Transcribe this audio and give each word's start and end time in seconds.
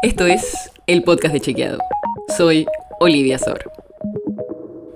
Esto 0.00 0.26
es 0.26 0.70
el 0.86 1.02
podcast 1.02 1.34
de 1.34 1.40
Chequeado. 1.40 1.78
Soy 2.36 2.66
Olivia 3.00 3.36
Sor. 3.36 3.68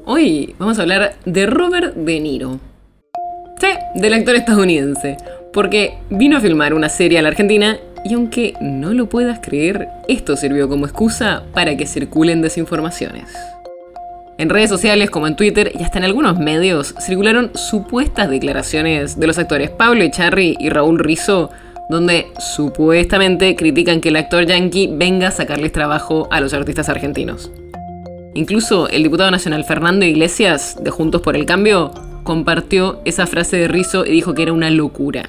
Hoy 0.04 0.54
vamos 0.60 0.78
a 0.78 0.82
hablar 0.82 1.14
de 1.24 1.46
Robert 1.46 1.96
De 1.96 2.20
Niro. 2.20 2.60
Sí, 3.60 3.66
del 3.96 4.14
actor 4.14 4.36
estadounidense. 4.36 5.16
Porque 5.52 5.98
vino 6.08 6.36
a 6.36 6.40
filmar 6.40 6.72
una 6.72 6.88
serie 6.88 7.18
a 7.18 7.22
la 7.22 7.30
Argentina 7.30 7.78
y 8.04 8.14
aunque 8.14 8.54
no 8.60 8.92
lo 8.92 9.08
puedas 9.08 9.40
creer, 9.40 9.88
esto 10.06 10.36
sirvió 10.36 10.68
como 10.68 10.86
excusa 10.86 11.42
para 11.52 11.76
que 11.76 11.86
circulen 11.86 12.40
desinformaciones. 12.40 13.24
En 14.38 14.50
redes 14.50 14.70
sociales 14.70 15.10
como 15.10 15.26
en 15.26 15.34
Twitter 15.34 15.72
y 15.74 15.82
hasta 15.82 15.98
en 15.98 16.04
algunos 16.04 16.38
medios 16.38 16.94
circularon 17.00 17.50
supuestas 17.56 18.30
declaraciones 18.30 19.18
de 19.18 19.26
los 19.26 19.38
actores 19.38 19.70
Pablo 19.70 20.04
Echarri 20.04 20.56
y 20.60 20.68
Raúl 20.68 21.00
Rizzo 21.00 21.50
donde 21.92 22.26
supuestamente 22.40 23.54
critican 23.54 24.00
que 24.00 24.08
el 24.08 24.16
actor 24.16 24.46
yankee 24.46 24.88
venga 24.90 25.28
a 25.28 25.30
sacarles 25.30 25.70
trabajo 25.70 26.26
a 26.30 26.40
los 26.40 26.54
artistas 26.54 26.88
argentinos. 26.88 27.52
Incluso 28.34 28.88
el 28.88 29.02
diputado 29.02 29.30
nacional 29.30 29.64
Fernando 29.64 30.06
Iglesias, 30.06 30.76
de 30.82 30.90
Juntos 30.90 31.20
por 31.20 31.36
el 31.36 31.44
Cambio, 31.44 31.92
compartió 32.24 33.00
esa 33.04 33.26
frase 33.26 33.58
de 33.58 33.68
Rizzo 33.68 34.06
y 34.06 34.10
dijo 34.10 34.32
que 34.32 34.42
era 34.42 34.54
una 34.54 34.70
locura. 34.70 35.28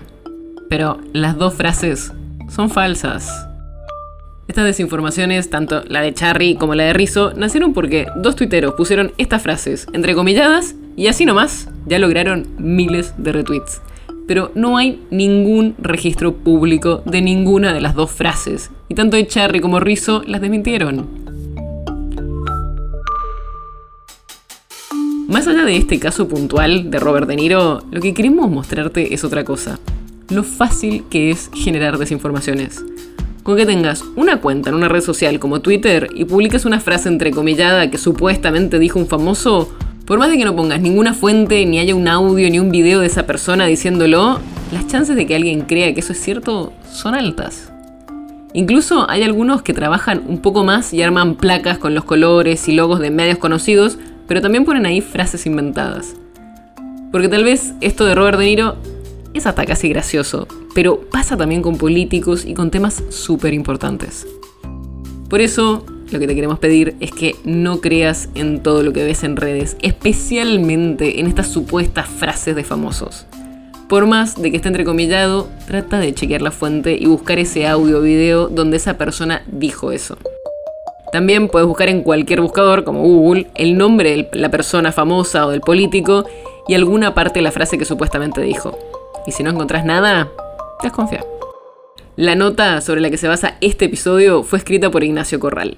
Pero 0.69 0.99
las 1.11 1.37
dos 1.37 1.53
frases 1.53 2.13
son 2.49 2.69
falsas. 2.69 3.29
Estas 4.47 4.65
desinformaciones, 4.65 5.49
tanto 5.49 5.83
la 5.87 6.01
de 6.01 6.13
Charry 6.13 6.55
como 6.55 6.75
la 6.75 6.85
de 6.85 6.93
Rizzo, 6.93 7.33
nacieron 7.35 7.73
porque 7.73 8.07
dos 8.15 8.35
tuiteros 8.35 8.73
pusieron 8.75 9.11
estas 9.17 9.41
frases 9.41 9.87
entrecomilladas 9.93 10.75
y 10.95 11.07
así 11.07 11.25
nomás 11.25 11.69
ya 11.85 11.99
lograron 11.99 12.47
miles 12.57 13.13
de 13.17 13.33
retweets 13.33 13.81
pero 14.27 14.51
no 14.55 14.77
hay 14.77 15.01
ningún 15.11 15.75
registro 15.77 16.33
público 16.33 17.01
de 17.05 17.21
ninguna 17.21 17.73
de 17.73 17.81
las 17.81 17.95
dos 17.95 18.11
frases, 18.11 18.71
y 18.89 18.95
tanto 18.95 19.17
Echarri 19.17 19.59
como 19.59 19.79
Rizzo 19.79 20.23
las 20.25 20.41
desmintieron. 20.41 21.23
Más 25.27 25.47
allá 25.47 25.63
de 25.63 25.77
este 25.77 25.99
caso 25.99 26.27
puntual 26.27 26.91
de 26.91 26.99
Robert 26.99 27.27
De 27.27 27.35
Niro, 27.35 27.81
lo 27.89 28.01
que 28.01 28.13
queremos 28.13 28.51
mostrarte 28.51 29.15
es 29.15 29.23
otra 29.23 29.43
cosa. 29.43 29.79
Lo 30.29 30.43
fácil 30.43 31.05
que 31.09 31.31
es 31.31 31.49
generar 31.55 31.97
desinformaciones. 31.97 32.83
Con 33.41 33.57
que 33.57 33.65
tengas 33.65 34.03
una 34.15 34.41
cuenta 34.41 34.69
en 34.69 34.75
una 34.75 34.89
red 34.89 35.01
social 35.01 35.39
como 35.39 35.61
Twitter 35.61 36.09
y 36.13 36.25
publiques 36.25 36.65
una 36.65 36.79
frase 36.79 37.09
entrecomillada 37.09 37.89
que 37.89 37.97
supuestamente 37.97 38.79
dijo 38.79 38.99
un 38.99 39.07
famoso, 39.07 39.73
por 40.05 40.19
más 40.19 40.29
de 40.29 40.37
que 40.37 40.45
no 40.45 40.55
pongas 40.55 40.81
ninguna 40.81 41.13
fuente, 41.13 41.65
ni 41.65 41.79
haya 41.79 41.95
un 41.95 42.07
audio, 42.07 42.49
ni 42.49 42.59
un 42.59 42.71
video 42.71 42.99
de 42.99 43.07
esa 43.07 43.25
persona 43.25 43.65
diciéndolo, 43.65 44.39
las 44.71 44.87
chances 44.87 45.15
de 45.15 45.25
que 45.25 45.35
alguien 45.35 45.61
crea 45.61 45.93
que 45.93 46.01
eso 46.01 46.13
es 46.13 46.21
cierto 46.21 46.73
son 46.91 47.15
altas. 47.15 47.71
Incluso 48.53 49.09
hay 49.09 49.23
algunos 49.23 49.61
que 49.61 49.73
trabajan 49.73 50.23
un 50.27 50.39
poco 50.39 50.63
más 50.63 50.93
y 50.93 51.01
arman 51.01 51.35
placas 51.35 51.77
con 51.77 51.95
los 51.95 52.03
colores 52.03 52.67
y 52.67 52.73
logos 52.73 52.99
de 52.99 53.09
medios 53.09 53.37
conocidos, 53.37 53.97
pero 54.27 54.41
también 54.41 54.65
ponen 54.65 54.85
ahí 54.85 55.01
frases 55.01 55.45
inventadas. 55.45 56.15
Porque 57.11 57.29
tal 57.29 57.43
vez 57.43 57.73
esto 57.81 58.05
de 58.05 58.13
Robert 58.13 58.37
De 58.37 58.45
Niro 58.45 58.75
es 59.33 59.47
hasta 59.47 59.65
casi 59.65 59.89
gracioso, 59.89 60.47
pero 60.75 61.01
pasa 61.09 61.37
también 61.37 61.61
con 61.61 61.77
políticos 61.77 62.45
y 62.45 62.53
con 62.53 62.71
temas 62.71 63.03
súper 63.09 63.53
importantes. 63.53 64.27
Por 65.29 65.41
eso, 65.41 65.85
lo 66.13 66.19
que 66.19 66.27
te 66.27 66.35
queremos 66.35 66.59
pedir 66.59 66.95
es 66.99 67.11
que 67.11 67.35
no 67.43 67.81
creas 67.81 68.29
en 68.35 68.61
todo 68.61 68.83
lo 68.83 68.93
que 68.93 69.03
ves 69.03 69.23
en 69.23 69.35
redes, 69.35 69.75
especialmente 69.81 71.19
en 71.19 71.27
estas 71.27 71.47
supuestas 71.47 72.07
frases 72.07 72.55
de 72.55 72.63
famosos. 72.63 73.25
Por 73.89 74.07
más 74.07 74.41
de 74.41 74.49
que 74.49 74.57
esté 74.57 74.69
entrecomillado, 74.69 75.49
trata 75.67 75.99
de 75.99 76.13
chequear 76.13 76.41
la 76.41 76.51
fuente 76.51 76.95
y 76.99 77.05
buscar 77.05 77.39
ese 77.39 77.67
audio 77.67 77.97
o 77.99 78.01
video 78.01 78.47
donde 78.47 78.77
esa 78.77 78.97
persona 78.97 79.43
dijo 79.47 79.91
eso. 79.91 80.17
También 81.11 81.47
puedes 81.47 81.67
buscar 81.67 81.89
en 81.89 82.01
cualquier 82.01 82.41
buscador, 82.41 82.83
como 82.83 83.01
Google, 83.01 83.47
el 83.55 83.77
nombre 83.77 84.29
de 84.31 84.39
la 84.39 84.49
persona 84.49 84.91
famosa 84.91 85.45
o 85.45 85.51
del 85.51 85.61
político 85.61 86.25
y 86.67 86.73
alguna 86.73 87.13
parte 87.13 87.39
de 87.39 87.43
la 87.43 87.51
frase 87.51 87.77
que 87.77 87.85
supuestamente 87.85 88.41
dijo. 88.41 88.77
Y 89.27 89.31
si 89.31 89.43
no 89.43 89.51
encontrás 89.51 89.85
nada, 89.85 90.31
desconfía. 90.81 91.23
La 92.15 92.35
nota 92.35 92.81
sobre 92.81 93.01
la 93.01 93.09
que 93.09 93.17
se 93.17 93.27
basa 93.27 93.57
este 93.61 93.85
episodio 93.85 94.43
fue 94.43 94.59
escrita 94.59 94.89
por 94.89 95.03
Ignacio 95.03 95.39
Corral. 95.39 95.77